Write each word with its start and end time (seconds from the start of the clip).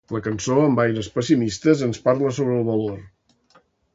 La 0.13 0.19
cançó 0.27 0.55
amb 0.61 0.79
aires 0.83 1.09
pessimistes 1.17 1.85
ens 1.87 2.01
parla 2.07 2.33
sobre 2.39 2.57
el 2.61 2.65
valor. 2.73 3.63